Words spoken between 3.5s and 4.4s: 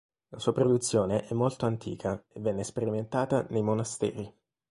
nei monasteri.